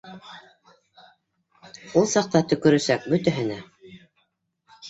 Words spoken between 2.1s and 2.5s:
саҡта